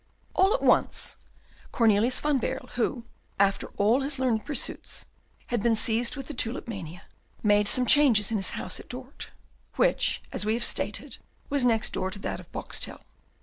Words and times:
All 0.33 0.55
at 0.55 0.63
once, 0.63 1.17
Cornelius 1.71 2.19
van 2.19 2.39
Baerle, 2.39 2.69
who, 2.73 3.05
after 3.39 3.67
all 3.77 4.01
his 4.01 4.17
learned 4.17 4.45
pursuits, 4.47 5.05
had 5.53 5.61
been 5.61 5.75
seized 5.75 6.15
with 6.15 6.25
the 6.25 6.33
tulipomania, 6.33 7.03
made 7.43 7.67
some 7.67 7.85
changes 7.85 8.31
in 8.31 8.37
his 8.37 8.49
house 8.57 8.79
at 8.79 8.89
Dort, 8.89 9.29
which, 9.75 10.23
as 10.31 10.43
we 10.43 10.55
have 10.55 10.65
stated, 10.65 11.19
was 11.51 11.63
next 11.63 11.93
door 11.93 12.09
to 12.09 12.17
that 12.17 12.39
of 12.39 12.51
Boxtel. 12.51 13.01